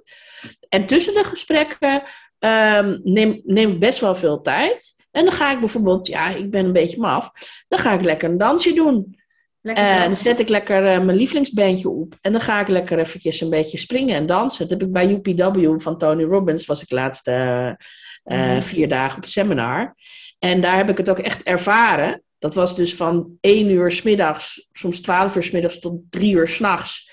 [0.68, 2.02] En tussen de gesprekken
[2.38, 4.94] um, neem, neem ik best wel veel tijd.
[5.10, 7.30] En dan ga ik bijvoorbeeld, ja, ik ben een beetje maf.
[7.68, 9.16] Dan ga ik lekker een dansje doen.
[9.62, 12.14] En dan zet ik lekker uh, mijn lievelingsbandje op.
[12.20, 14.68] En dan ga ik lekker eventjes een beetje springen en dansen.
[14.68, 16.66] Dat heb ik bij UPW van Tony Robbins.
[16.66, 17.70] Was ik laatst uh,
[18.24, 19.94] uh, vier dagen op seminar.
[20.38, 22.22] En daar heb ik het ook echt ervaren.
[22.38, 26.34] Dat was dus van één uur s middags, soms twaalf uur s middags tot drie
[26.34, 27.10] uur s'nachts.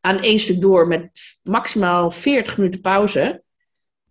[0.00, 1.10] Aan één stuk door met
[1.42, 3.42] maximaal 40 minuten pauze.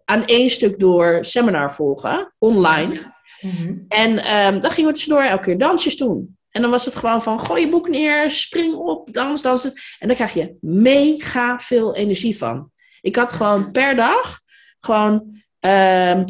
[0.06, 3.14] Aan één stuk door seminar volgen, online.
[3.42, 3.86] Mm -hmm.
[3.88, 6.38] En um, dan gingen we tussendoor elke keer dansjes doen.
[6.52, 9.74] En dan was het gewoon van, gooi je boek neer, spring op, dans, dansen.
[10.00, 12.72] En daar krijg je mega veel energie van.
[13.02, 14.40] Ik had gewoon per dag
[14.80, 15.14] gewoon
[15.60, 16.24] um,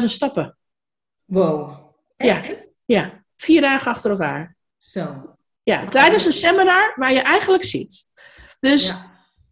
[0.00, 0.56] 20.000 stappen.
[1.24, 1.78] Wow.
[2.16, 2.42] Ja,
[2.84, 4.56] ja, vier dagen achter elkaar.
[4.78, 5.34] Zo.
[5.62, 8.08] Ja, tijdens een seminar waar je eigenlijk ziet.
[8.60, 8.86] Dus,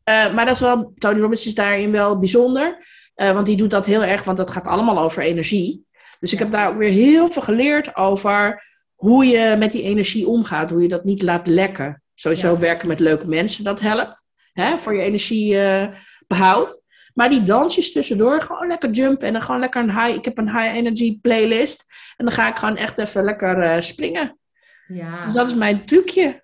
[0.04, 0.26] ja.
[0.26, 2.86] uh, maar dat is wel, Tony Robbins is daarin wel bijzonder.
[3.16, 5.86] Uh, want die doet dat heel erg, want dat gaat allemaal over energie.
[6.18, 8.64] Dus ik heb daar ook weer heel veel geleerd over
[9.02, 12.02] hoe je met die energie omgaat, hoe je dat niet laat lekken.
[12.14, 12.58] Sowieso ja.
[12.58, 14.28] werken met leuke mensen, dat helpt.
[14.52, 16.70] Hè, voor je energiebehoud.
[16.70, 16.80] Uh,
[17.14, 20.16] maar die dansjes tussendoor, gewoon lekker jumpen en dan gewoon lekker een high.
[20.16, 21.84] Ik heb een high energy playlist.
[22.16, 24.38] En dan ga ik gewoon echt even lekker uh, springen.
[24.86, 25.24] Ja.
[25.24, 26.42] Dus dat is mijn trucje.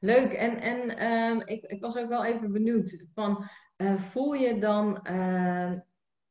[0.00, 0.32] Leuk.
[0.32, 3.04] En, en um, ik, ik was ook wel even benieuwd.
[3.14, 5.06] Van, uh, voel je dan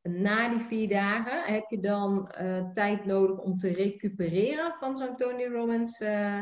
[0.04, 5.16] na die vier dagen, heb je dan uh, tijd nodig om te recupereren van zo'n
[5.16, 6.00] Tony Robbins?
[6.00, 6.42] Uh...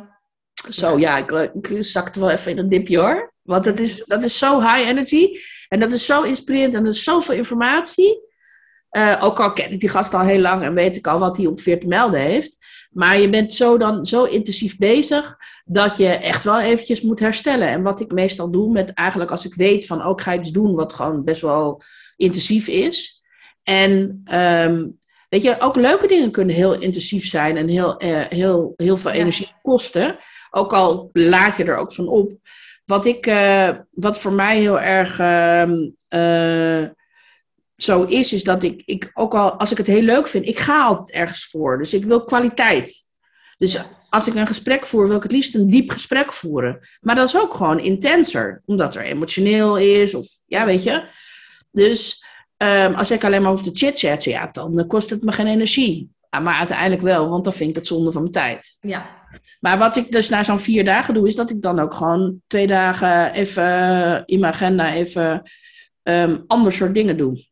[0.69, 3.34] Zo, ja, ik, ik zakte wel even in een dipje hoor.
[3.41, 5.38] Want dat is, dat is zo high energy.
[5.67, 8.30] En dat is zo inspirerend en er is zoveel informatie.
[8.91, 11.38] Uh, ook al ken ik die gast al heel lang en weet ik al wat
[11.38, 12.58] hij ongeveer te melden heeft.
[12.91, 17.67] Maar je bent zo dan zo intensief bezig dat je echt wel eventjes moet herstellen.
[17.67, 20.52] En wat ik meestal doe met eigenlijk als ik weet van ook oh, ga iets
[20.52, 21.82] doen wat gewoon best wel
[22.15, 23.20] intensief is
[23.63, 28.74] en um, weet je, ook leuke dingen kunnen heel intensief zijn en heel, uh, heel,
[28.76, 29.60] heel veel energie ja.
[29.62, 30.17] kosten.
[30.50, 32.32] Ook al laat je er ook van op.
[32.86, 35.19] Wat, ik, uh, wat voor mij heel erg
[36.10, 36.88] uh,
[37.76, 40.60] zo is, is dat ik, ik ook al, als ik het heel leuk vind, ik
[40.60, 41.78] ga altijd ergens voor.
[41.78, 43.10] Dus ik wil kwaliteit.
[43.58, 46.80] Dus als ik een gesprek voer, wil ik het liefst een diep gesprek voeren.
[47.02, 51.04] Maar dat is ook gewoon intenser, omdat er emotioneel is of ja, weet je.
[51.71, 52.26] Dus
[52.63, 56.10] Um, als ik alleen maar hoef te chit-chatten, ja, dan kost het me geen energie.
[56.41, 58.78] Maar uiteindelijk wel, want dan vind ik het zonde van mijn tijd.
[58.82, 59.06] Ja.
[59.60, 62.41] Maar wat ik dus na zo'n vier dagen doe, is dat ik dan ook gewoon
[62.47, 65.52] twee dagen even in mijn agenda even
[66.04, 67.45] um, ander soort dingen doe.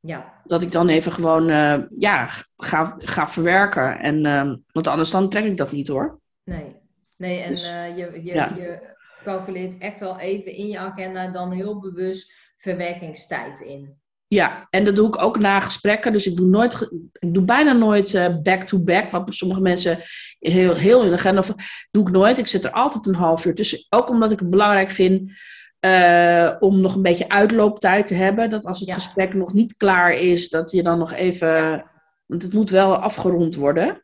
[0.00, 0.40] Ja.
[0.44, 3.98] Dat ik dan even gewoon uh, ja, ga, ga verwerken.
[3.98, 6.20] En, um, want anders dan trek ik dat niet hoor.
[6.44, 6.76] Nee,
[7.16, 8.52] nee en uh, je, je, ja.
[8.56, 14.00] je calculeert echt wel even in je agenda dan heel bewust verwerkingstijd in.
[14.32, 16.12] Ja, en dat doe ik ook na gesprekken.
[16.12, 19.10] Dus ik doe, nooit, ik doe bijna nooit back-to-back.
[19.10, 19.98] -back, wat sommige mensen
[20.38, 21.44] heel, heel in de agenda
[21.90, 22.38] doe ik nooit.
[22.38, 23.86] Ik zet er altijd een half uur tussen.
[23.88, 25.32] Ook omdat ik het belangrijk vind
[25.80, 28.50] uh, om nog een beetje uitlooptijd te hebben.
[28.50, 28.94] Dat als het ja.
[28.94, 31.84] gesprek nog niet klaar is, dat je dan nog even.
[32.26, 34.02] Want het moet wel afgerond worden.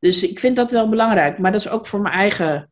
[0.00, 1.38] Dus ik vind dat wel belangrijk.
[1.38, 2.70] Maar dat is ook voor mijn eigen.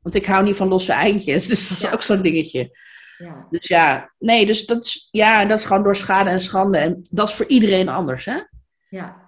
[0.00, 1.46] Want ik hou niet van losse eindjes.
[1.50, 1.92] Dus dat is ja.
[1.92, 2.78] ook zo'n dingetje.
[3.18, 3.46] Ja.
[3.50, 6.78] Dus ja, nee, dus dat is, ja, dat is gewoon door schade en schande.
[6.78, 8.38] En dat is voor iedereen anders, hè?
[8.88, 9.24] Ja.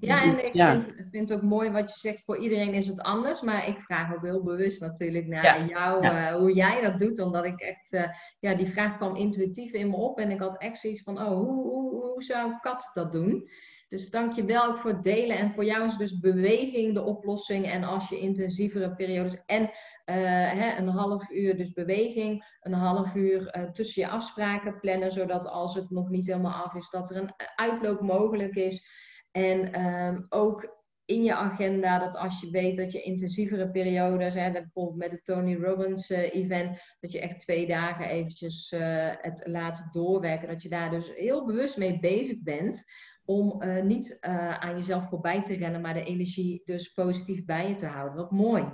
[0.00, 0.80] Ja, en ik ja.
[0.80, 3.40] Vind, vind het ook mooi wat je zegt, voor iedereen is het anders.
[3.40, 5.66] Maar ik vraag ook heel bewust natuurlijk naar ja.
[5.66, 6.30] jou, ja.
[6.30, 7.20] Uh, hoe jij dat doet.
[7.20, 8.08] Omdat ik echt, uh,
[8.40, 10.18] ja, die vraag kwam intuïtief in me op.
[10.18, 13.48] En ik had echt zoiets van, oh, hoe, hoe, hoe zou Kat dat doen?
[13.88, 15.38] Dus dank je wel ook voor het delen.
[15.38, 17.66] En voor jou is dus beweging de oplossing.
[17.66, 19.70] En als je intensievere periodes en
[20.12, 25.46] hè, een half uur dus beweging, een half uur uh, tussen je afspraken plannen, zodat
[25.46, 28.86] als het nog niet helemaal af is, dat er een uitloop mogelijk is.
[29.30, 34.52] En um, ook in je agenda dat als je weet dat je intensievere periodes, hè,
[34.52, 38.74] bijvoorbeeld met het Tony Robbins event, dat je echt twee dagen eventjes
[39.20, 42.84] het laat doorwerken, dat je daar dus heel bewust mee bezig bent
[43.24, 44.18] om niet
[44.58, 48.16] aan jezelf voorbij te rennen, maar de energie dus positief bij je te houden.
[48.16, 48.64] Wat mooi.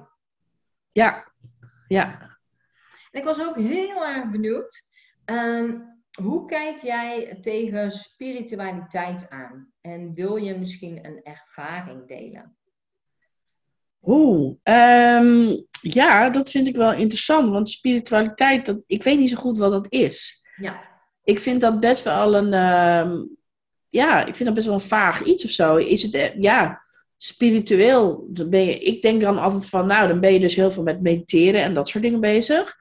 [0.94, 1.32] Ja,
[1.88, 2.20] ja.
[3.10, 4.84] En ik was ook heel erg benieuwd.
[5.24, 9.72] Um, hoe kijk jij tegen spiritualiteit aan?
[9.80, 12.56] En wil je misschien een ervaring delen?
[14.02, 17.50] Oeh, um, ja, dat vind ik wel interessant.
[17.50, 20.46] Want spiritualiteit, dat, ik weet niet zo goed wat dat is.
[20.56, 20.92] Ja.
[21.24, 23.24] ik vind dat best wel een, ehm,
[23.88, 25.76] ja, ik vind dat best wel een vaag iets of zo.
[25.76, 26.83] Is het, eh, ja,
[27.16, 30.70] spiritueel, dan ben je, ik denk dan altijd van, nou, dan ben je dus heel
[30.70, 32.76] veel met mediteren en dat soort dingen bezig.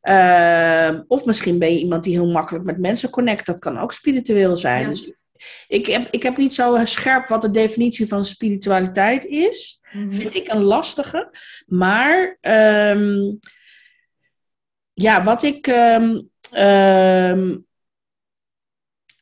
[0.00, 3.46] Ehm, of misschien ben je iemand die heel makkelijk met mensen connect.
[3.46, 4.88] Dat kan ook spiritueel zijn.
[4.88, 5.10] Dus
[5.68, 9.80] ik, heb, ik heb niet zo scherp wat de definitie van spiritualiteit is.
[9.92, 10.10] Mhm.
[10.10, 11.30] Vind ik een lastige.
[11.66, 13.34] Maar ehm,
[14.92, 16.30] ja, wat ik um,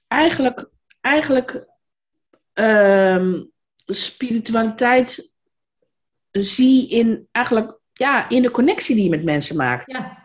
[0.08, 1.66] eigenlijk, eigenlijk
[3.94, 5.36] spiritualiteit
[6.30, 9.92] zie in eigenlijk ja, in de connectie die je met mensen maakt.
[9.92, 10.24] Ja.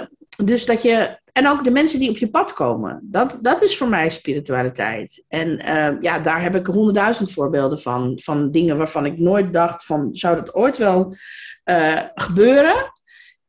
[0.00, 0.06] Uh,
[0.44, 1.18] dus dat je.
[1.32, 3.00] En ook de mensen die op je pad komen.
[3.02, 5.24] Dat, dat is voor mij spiritualiteit.
[5.28, 8.18] En uh, ja, daar heb ik honderdduizend voorbeelden van.
[8.22, 10.08] Van dingen waarvan ik nooit dacht van...
[10.12, 11.16] Zou dat ooit wel
[11.64, 12.92] uh, gebeuren?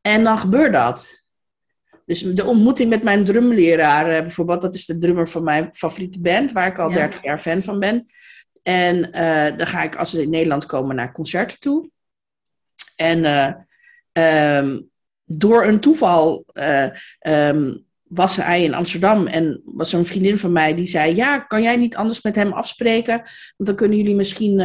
[0.02, 1.24] En dan gebeurt dat.
[2.06, 4.62] Dus de ontmoeting met mijn drumleraar bijvoorbeeld.
[4.62, 6.52] Dat is de drummer van mijn favoriete band.
[6.52, 6.96] Waar ik al ja.
[6.96, 8.06] 30 jaar fan van ben.
[8.64, 9.02] En
[9.58, 11.90] dan ga ik als ze in Nederland komen naar concerten toe.
[12.96, 13.26] En...
[14.14, 14.90] Um,
[15.32, 16.90] door een toeval uh,
[17.28, 21.62] um, was hij in Amsterdam en was een vriendin van mij die zei: Ja, kan
[21.62, 23.16] jij niet anders met hem afspreken?
[23.16, 24.60] Want dan kunnen jullie misschien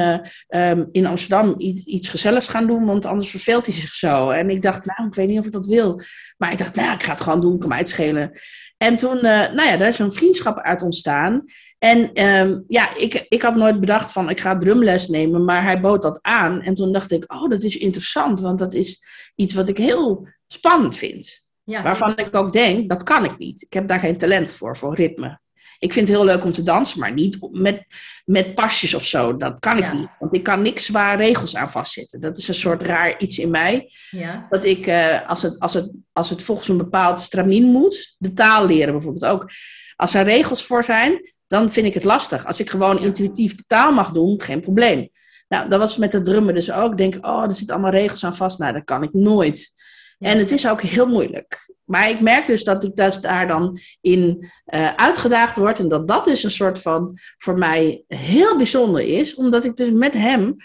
[0.48, 4.30] um, in Amsterdam iets, gezelligs gaan doen, want anders verveelt hij zich zo.
[4.30, 6.00] En ik dacht: Nou, ik weet niet of ik dat wil.
[6.36, 8.32] Maar ik dacht: Nou, ik ga het gewoon doen, kan mij uitschelen.
[8.76, 11.44] En toen, nou ja, daar is een vriendschap uit ontstaan.
[11.84, 15.80] En um, ja, ik, ik had nooit bedacht van ik ga drumles nemen, maar hij
[15.80, 16.62] bood dat aan.
[16.62, 20.28] En toen dacht ik, oh, dat is interessant, want dat is iets wat ik heel
[20.48, 21.48] spannend vind.
[21.64, 21.82] Ja.
[21.82, 23.62] Waarvan ik ook denk, dat kan ik niet.
[23.62, 25.40] Ik heb daar geen talent voor, voor ritme.
[25.78, 27.84] Ik vind het heel leuk om te dansen, maar niet met,
[28.24, 29.36] met pasjes of zo.
[29.36, 30.08] Dat kan ik niet.
[30.18, 32.20] Want ik kan niks zwaar regels aan vastzitten.
[32.20, 33.90] Dat is een soort raar iets in mij.
[34.10, 34.46] Ja.
[34.50, 38.32] Dat ik, uh, als, het, als, het, als het volgens een bepaald stramien moet, de
[38.32, 39.50] taal leren bijvoorbeeld ook.
[39.96, 42.46] Als er regels voor zijn, dan vind ik het lastig.
[42.46, 45.08] Als ik gewoon intuïtief de taal mag doen, geen probleem.
[45.48, 46.96] Nou, dat was met de drummen dus ook.
[46.96, 48.58] Denk, oh, er zitten allemaal regels aan vast.
[48.58, 49.72] Nou, dat kan ik nooit.
[50.18, 51.72] En het is ook heel moeilijk.
[51.84, 55.78] Maar ik merk dus dat ik dus daar dan in uh, uitgedaagd word.
[55.78, 59.34] En dat dat dus een soort van voor mij heel bijzonder is.
[59.34, 60.56] Omdat ik dus met hem,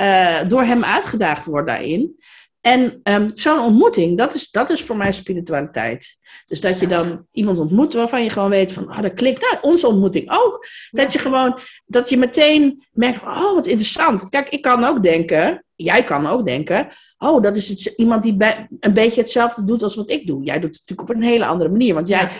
[0.00, 2.16] uh, door hem uitgedaagd word daarin.
[2.64, 6.18] En um, zo'n ontmoeting, dat is, dat is voor mij spiritualiteit.
[6.46, 9.40] Dus dat je dan iemand ontmoet waarvan je gewoon weet van, ah, dat klikt.
[9.40, 10.66] Nou, onze ontmoeting ook.
[10.90, 14.28] Dat je gewoon, dat je meteen merkt, oh, wat interessant.
[14.28, 18.36] Kijk, ik kan ook denken, jij kan ook denken, oh, dat is het, iemand die
[18.80, 20.44] een beetje hetzelfde doet als wat ik doe.
[20.44, 22.30] Jij doet het natuurlijk op een hele andere manier, want jij,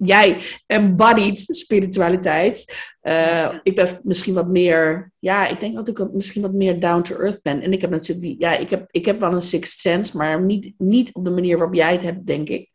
[0.00, 0.36] jij
[0.66, 2.74] embodied spiritualiteit.
[3.02, 7.02] Uh, ik ben misschien wat meer, ja, ik denk dat ik misschien wat meer down
[7.02, 7.62] to earth ben.
[7.62, 10.42] En ik heb natuurlijk, die, ja, ik heb, ik heb wel een sixth sense, maar
[10.42, 12.70] niet, niet op de manier waarop jij het hebt, denk ik.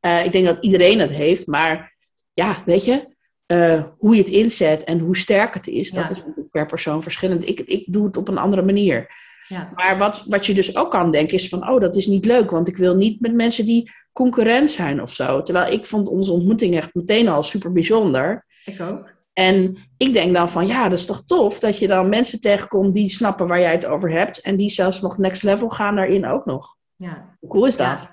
[0.00, 1.96] Uh, ik denk dat iedereen het heeft, maar
[2.32, 3.16] ja, weet je,
[3.52, 7.48] uh, hoe je het inzet en hoe sterk het is, dat is per persoon verschillend.
[7.48, 9.06] Ik, ik doe het op een andere manier.
[9.48, 9.70] Ja.
[9.74, 12.50] Maar wat, wat je dus ook kan denken is van, oh, dat is niet leuk,
[12.50, 15.42] want ik wil niet met mensen die concurrent zijn of zo.
[15.42, 18.46] Terwijl ik vond onze ontmoeting echt meteen al super bijzonder.
[18.64, 19.16] Ik ook.
[19.32, 22.94] En ik denk dan van, ja, dat is toch tof dat je dan mensen tegenkomt
[22.94, 26.26] die snappen waar jij het over hebt en die zelfs nog next level gaan daarin
[26.26, 26.76] ook nog.
[26.96, 27.36] Ja.
[27.40, 28.12] Hoe cool is dat?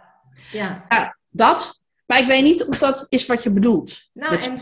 [0.52, 0.86] Ja.
[0.89, 1.84] ja dat.
[2.05, 4.09] Maar ik weet niet of dat is wat je bedoelt.
[4.13, 4.59] Nou, en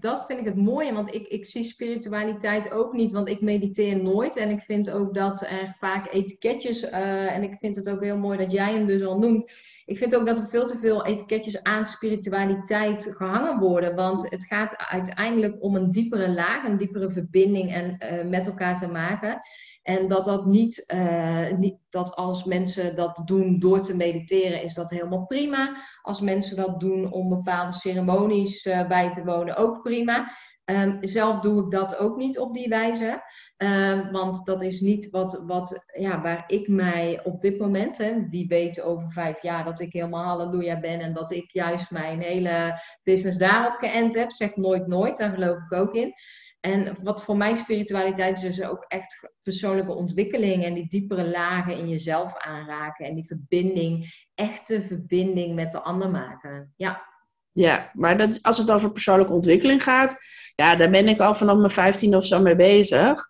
[0.00, 4.02] dat vind ik het mooie, want ik, ik zie spiritualiteit ook niet, want ik mediteer
[4.02, 4.36] nooit.
[4.36, 8.18] En ik vind ook dat er vaak etiketjes, uh, en ik vind het ook heel
[8.18, 9.52] mooi dat jij hem dus al noemt.
[9.86, 13.94] Ik vind ook dat er veel te veel etiketjes aan spiritualiteit gehangen worden.
[13.94, 18.78] Want het gaat uiteindelijk om een diepere laag, een diepere verbinding en uh, met elkaar
[18.78, 19.40] te maken.
[19.82, 24.74] En dat dat niet, uh, niet, dat als mensen dat doen door te mediteren, is
[24.74, 25.76] dat helemaal prima.
[26.02, 30.30] Als mensen dat doen om bepaalde ceremonies uh, bij te wonen, ook prima.
[30.70, 33.22] Um, zelf doe ik dat ook niet op die wijze.
[33.56, 38.28] Um, want dat is niet wat, wat, ja, waar ik mij op dit moment, hè,
[38.28, 42.20] wie weet over vijf jaar dat ik helemaal halleluja ben en dat ik juist mijn
[42.20, 44.32] hele business daarop geënt heb.
[44.32, 46.14] Zeg nooit nooit, daar geloof ik ook in.
[46.60, 51.76] En wat voor mij spiritualiteit is, dus ook echt persoonlijke ontwikkeling en die diepere lagen
[51.76, 56.72] in jezelf aanraken en die verbinding, echte verbinding met de ander maken.
[56.76, 57.06] Ja.
[57.52, 60.16] Ja, maar dat, als het over persoonlijke ontwikkeling gaat,
[60.54, 63.28] ja, daar ben ik al vanaf mijn 15 of zo mee bezig.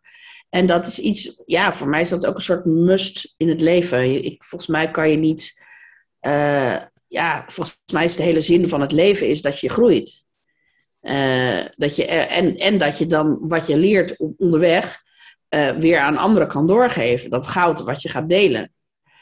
[0.48, 3.60] En dat is iets, ja, voor mij is dat ook een soort must in het
[3.60, 4.24] leven.
[4.24, 5.66] Ik, volgens mij kan je niet,
[6.26, 10.26] uh, ja, volgens mij is de hele zin van het leven is dat je groeit.
[11.02, 15.02] Uh, dat je, en, en dat je dan wat je leert onderweg
[15.54, 17.30] uh, weer aan anderen kan doorgeven.
[17.30, 18.72] Dat goud wat je gaat delen.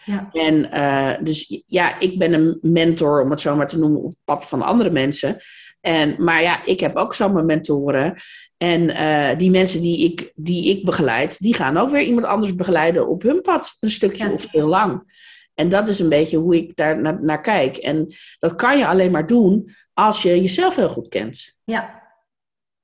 [0.05, 0.29] Ja.
[0.33, 4.09] En uh, dus ja, ik ben een mentor, om het zo maar te noemen, op
[4.09, 5.37] het pad van andere mensen.
[5.81, 8.15] En, maar ja, ik heb ook zo mijn mentoren.
[8.57, 12.55] En uh, die mensen die ik, die ik begeleid, die gaan ook weer iemand anders
[12.55, 13.77] begeleiden op hun pad.
[13.81, 15.15] Een stukje of heel lang.
[15.55, 17.77] En dat is een beetje hoe ik daar naar, naar, kijk.
[17.77, 21.55] En dat kan je alleen maar doen als je jezelf heel goed kent.
[21.65, 22.03] Ja.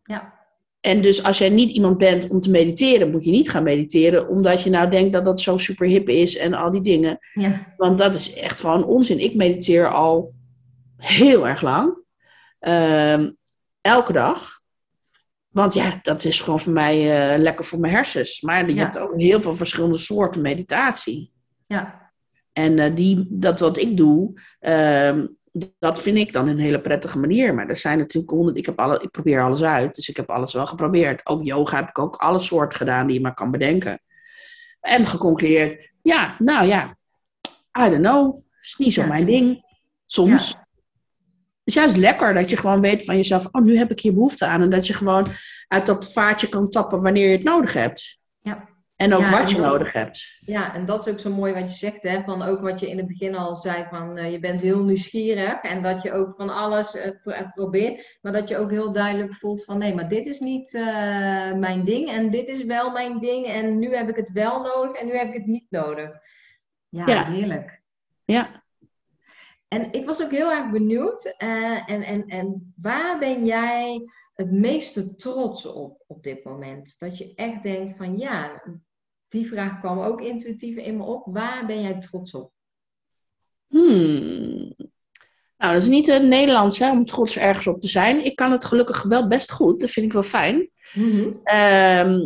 [0.03, 0.41] Ja.
[0.81, 4.29] En dus als jij niet iemand bent om te mediteren, moet je niet gaan mediteren
[4.29, 7.19] omdat je nou denkt dat dat zo super hip is en al die dingen.
[7.35, 7.75] Ja.
[7.77, 9.19] Want dat is echt gewoon onzin.
[9.19, 10.35] Ik mediteer al
[10.97, 11.97] heel erg lang.
[12.61, 13.27] Uh,
[13.81, 14.61] elke dag.
[15.49, 18.41] Want ja, dat is gewoon voor mij uh, lekker voor mijn hersens.
[18.41, 18.83] Maar je ja.
[18.83, 21.33] hebt ook heel veel verschillende soorten meditatie.
[21.67, 22.13] Ja.
[22.53, 25.25] En uh, die, dat wat ik doe, uh,
[25.79, 27.55] dat vind ik dan een hele prettige manier.
[27.55, 28.57] Maar er zijn natuurlijk honderd.
[28.57, 29.95] Ik, heb alle, ik probeer alles uit.
[29.95, 31.27] Dus ik heb alles wel geprobeerd.
[31.27, 34.01] Ook yoga heb ik ook alle soorten gedaan die je maar kan bedenken.
[34.81, 36.97] En geconcludeerd, ja, nou ja,
[37.79, 38.43] I don't know.
[38.61, 39.07] Is niet zo ja.
[39.07, 39.65] mijn ding.
[40.07, 40.51] Soms.
[40.51, 40.61] Ja.
[41.65, 44.13] Het is juist lekker dat je gewoon weet van jezelf, oh, nu heb ik hier
[44.13, 44.63] behoefte aan.
[44.63, 45.27] En dat je gewoon
[45.69, 48.19] uit dat vaatje kan tappen wanneer je het nodig hebt.
[48.41, 48.69] Ja.
[49.03, 50.43] En ook Ja, wat je dat- nodig hebt.
[50.47, 52.23] Ja, en dat is ook zo mooi wat je zegt, hè?
[52.23, 55.61] Van ook wat je in het begin al zei, van eh, je bent heel nieuwsgierig
[55.63, 58.93] en dat je ook van alles eh, pro- eh, probeert, maar dat je ook heel
[58.93, 60.73] duidelijk voelt van nee, maar dit is niet
[61.57, 64.97] mijn ding en dit is wel mijn ding en nu heb ik het wel nodig
[65.01, 66.11] en nu heb ik het niet nodig.
[66.89, 67.25] Ja, Ja.
[67.25, 67.81] heerlijk.
[68.25, 68.63] Ja.
[69.69, 74.03] En ik was ook heel erg benieuwd, en, en, en waar ben jij
[74.35, 76.99] het meeste trots op op dit moment?
[76.99, 78.63] Dat je echt denkt van ja,
[79.33, 81.27] die vraag kwam ook intuïtief in me op.
[81.27, 82.53] Waar ben jij trots op?
[83.67, 84.75] Hmm.
[85.57, 88.25] Nou, dat is niet het Nederlands hè, om trots ergens op te zijn.
[88.25, 89.81] Ik kan het gelukkig wel best goed.
[89.81, 90.71] Dat vind ik wel fijn.
[91.45, 92.21] Ehm,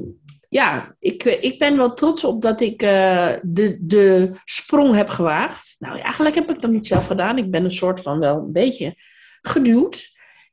[0.48, 5.76] ja, ik, ik ben wel trots op dat ik eh, de, de sprong heb gewaagd.
[5.78, 7.38] Nou, eigenlijk heb ik dat niet zelf gedaan.
[7.38, 8.94] Ik ben een soort van wel een beetje
[9.40, 10.08] geduwd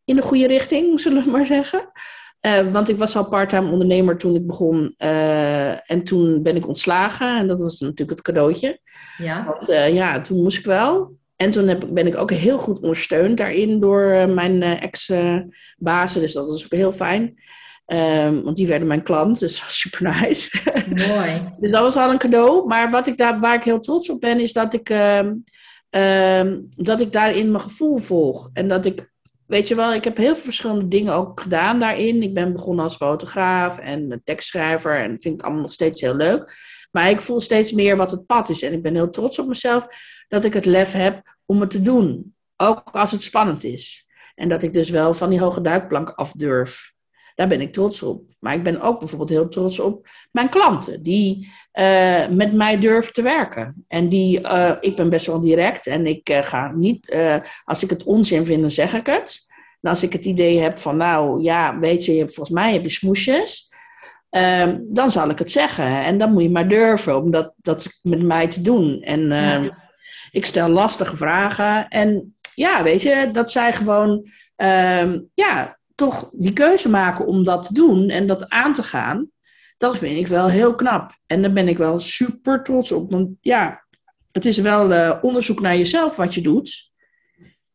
[0.05, 1.91] in de goede richting, zullen we maar zeggen.
[2.43, 4.93] Eh, want ik was al parttime ondernemer toen ik begon.
[4.97, 7.37] eh, en toen ben ik ontslagen.
[7.37, 8.79] En dat was natuurlijk het cadeautje.
[9.17, 11.17] Ja, Want eh, ja, toen moest ik wel.
[11.35, 16.21] En toen heb, ben ik ook heel goed ondersteund daarin door mijn ex-bazen.
[16.21, 17.35] dus dat was ook heel fijn.
[17.85, 20.59] Ehm, want die werden mijn klant, dus dat was super nice.
[20.89, 21.31] mooi.
[21.59, 22.67] dus dat was al een cadeau.
[22.67, 25.33] Maar wat ik daar, waar ik heel trots op ben, is dat ik, ehm,
[25.89, 28.49] ehm, dat ik daarin mijn gevoel volg.
[28.53, 29.11] En dat ik,
[29.47, 32.23] weet je wel, ik heb heel veel verschillende dingen ook gedaan daarin.
[32.23, 34.99] Ik ben begonnen als fotograaf en tekstschrijver.
[34.99, 36.55] En vind ik allemaal nog steeds heel leuk.
[36.91, 38.61] Maar ik voel steeds meer wat het pad is.
[38.61, 39.87] En ik ben heel trots op mezelf
[40.27, 42.35] dat ik het lef heb om het te doen.
[42.57, 44.07] Ook als het spannend is.
[44.35, 46.92] En dat ik dus wel van die hoge duikplank af durf.
[47.35, 48.23] Daar ben ik trots op.
[48.39, 51.03] Maar ik ben ook bijvoorbeeld heel trots op mijn klanten.
[51.03, 53.85] Die eh, met mij durven te werken.
[53.87, 55.87] En die, eh, ik ben best wel direct.
[55.87, 57.15] En ik eh, ga niet,
[57.63, 59.51] als ik het onzin vind, dan zeg ik het.
[59.81, 62.89] En als ik het idee heb van, nou ja, weet je, volgens mij heb je
[62.89, 63.71] smoesjes.
[64.29, 66.03] Ehm, dan zal ik het zeggen.
[66.03, 69.01] En dan moet je maar durven om dat, dat met mij te doen.
[69.01, 69.69] En ehm,
[70.31, 71.87] ik stel lastige vragen.
[71.87, 77.67] En ja, weet je, dat zij gewoon ehm, ja, toch die keuze maken om dat
[77.67, 79.29] te doen en dat aan te gaan.
[79.77, 81.11] Dat vind ik wel heel knap.
[81.27, 83.11] En daar ben ik wel super trots op.
[83.11, 83.85] Want ja,
[84.31, 86.91] het is wel eh, onderzoek naar jezelf wat je doet.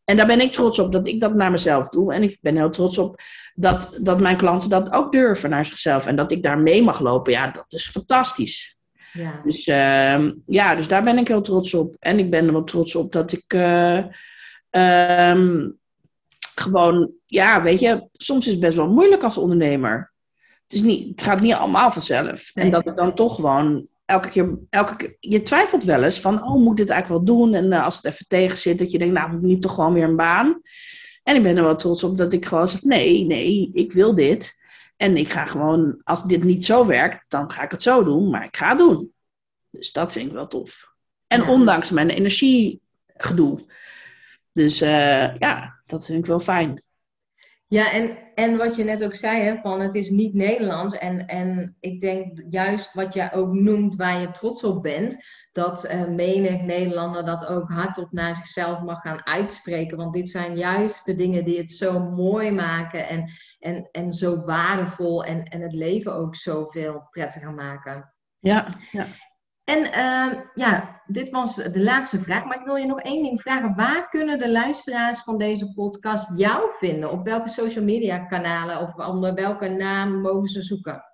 [0.04, 2.14] En daar ben ik trots op dat ik dat naar mezelf doe.
[2.14, 3.20] En ik ben heel trots op
[3.54, 6.07] dat, dat mijn klanten dat ook durven naar zichzelf.
[6.07, 7.33] En dat ik daar mee mag lopen.
[7.33, 8.76] Ja, dat is fantastisch.
[9.12, 11.96] Ja, Dus ehm, ja, dus daar ben ik heel trots op.
[11.98, 14.04] En ik ben er wel trots op dat ik eh,
[14.70, 15.70] ehm,
[16.54, 20.12] gewoon, ja, weet je, soms is het best wel moeilijk als ondernemer.
[20.62, 22.51] Het, is niet, het gaat niet allemaal vanzelf.
[22.55, 26.43] En dat ik dan toch gewoon elke keer, elke keer, je twijfelt wel eens van,
[26.45, 27.55] oh, moet ik dit eigenlijk wel doen?
[27.55, 29.75] En eh, als het even tegen zit, dat je denkt, nou, moet ik niet toch
[29.75, 30.61] gewoon weer een baan?
[31.23, 34.14] En ik ben er wel trots op dat ik gewoon zeg, nee, nee, ik wil
[34.14, 34.57] dit.
[34.97, 38.31] En ik ga gewoon, als dit niet zo werkt, dan ga ik het zo doen,
[38.31, 39.12] maar ik ga het doen.
[39.71, 40.93] Dus dat vind ik wel tof.
[41.27, 41.51] En Ja.
[41.51, 43.61] ondanks mijn energiegedoe.
[44.53, 46.83] Dus eh, ja, dat vind ik wel fijn.
[47.68, 50.94] Ja en, en wat je net ook zei, hè, van het is niet Nederlands.
[50.94, 55.16] En, en ik denk juist wat jij ook noemt waar je trots op bent,
[55.52, 59.96] dat eh, menig Nederlander dat ook hardop naar zichzelf mag gaan uitspreken.
[59.96, 64.44] Want dit zijn juist de dingen die het zo mooi maken en, en, en zo
[64.44, 68.14] waardevol en, en het leven ook zoveel prettiger maken.
[68.38, 69.06] Ja, ja.
[69.69, 72.44] En ehm, ja, dit was de laatste vraag.
[72.44, 73.75] Maar ik wil je nog één ding vragen.
[73.77, 77.10] Waar kunnen de luisteraars van deze podcast jou vinden?
[77.10, 81.04] Op welke social media kanalen of onder welke naam mogen ze zoeken?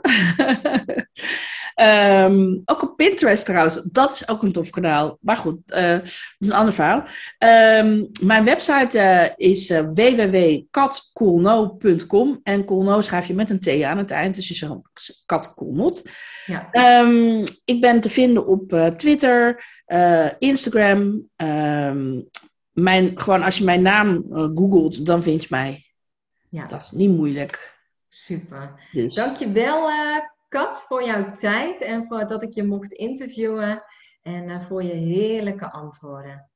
[1.74, 3.82] Ehm, ook op Pinterest trouwens.
[3.82, 5.18] Dat is ook een tof kanaal.
[5.20, 7.04] Maar goed, uh, dat is een ander verhaal.
[7.38, 9.78] Ehm, mijn website uh, is uh.
[12.42, 14.34] En Coolno schrijf je met een T aan het eind.
[14.34, 14.72] Dus je zegt
[15.26, 16.02] Kat Coolnot.
[16.46, 16.68] Ja.
[17.00, 19.64] Um, ik ben te vinden op Twitter,
[20.38, 21.28] Instagram.
[22.72, 25.86] mijn, gewoon als je mijn naam googelt, dan vind je mij.
[26.48, 26.66] Ja.
[26.66, 27.80] Dat is niet moeilijk.
[28.08, 28.88] Super.
[28.92, 29.14] Dus.
[29.14, 30.18] Dankjewel, uh,
[30.52, 33.82] Kat, voor jouw tijd en voor dat ik je mocht interviewen
[34.22, 36.50] en uh, voor je heerlijke antwoorden.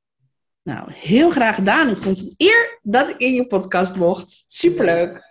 [0.63, 1.89] Nou, heel graag gedaan.
[1.89, 4.45] Ik vond het een eer dat ik in je podcast mocht.
[4.47, 5.26] Superleuk.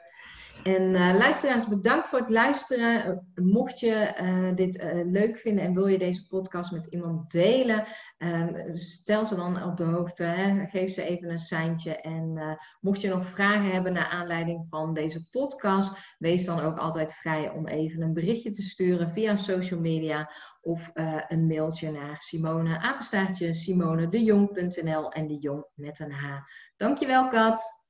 [0.66, 3.04] En uh, luisteraars, bedankt voor het luisteren.
[3.06, 7.84] Eh, mocht je uh, dit leuk vinden en wil je deze podcast met iemand delen,
[8.18, 10.24] um, stel ze dan op de hoogte.
[10.24, 10.66] Hè?
[10.66, 11.96] Geef ze even een seintje.
[12.02, 17.14] En mocht je nog vragen hebben naar aanleiding van deze podcast, wees dan ook altijd
[17.14, 20.92] vrij om even een berichtje te sturen via social media of
[21.28, 26.26] een mailtje naar Simone apenstaartje simonedejong.nl en de jong met een H.
[26.78, 27.85] Dankjewel Kat.